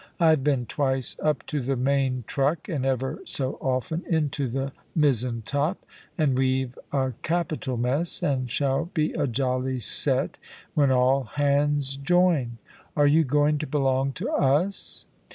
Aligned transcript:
I've 0.19 0.43
been 0.43 0.65
twice 0.65 1.15
up 1.21 1.45
to 1.45 1.59
the 1.59 1.75
main 1.75 2.23
truck, 2.25 2.67
and 2.67 2.87
ever 2.87 3.19
so 3.23 3.59
often 3.61 4.03
into 4.09 4.47
the 4.47 4.71
mizen 4.95 5.43
top, 5.45 5.85
and 6.17 6.35
we've 6.35 6.75
a 6.91 7.13
capital 7.21 7.77
mess, 7.77 8.23
and 8.23 8.49
shall 8.49 8.85
be 8.95 9.13
a 9.13 9.27
jolly 9.27 9.79
set 9.79 10.39
when 10.73 10.89
all 10.89 11.25
hands 11.25 11.97
join. 11.97 12.57
Are 12.97 13.05
you 13.05 13.23
going 13.23 13.59
to 13.59 13.67
belong 13.67 14.11
to 14.13 14.31
us?" 14.31 15.05